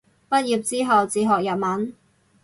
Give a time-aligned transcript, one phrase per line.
[0.31, 1.93] 畢業之後自學日文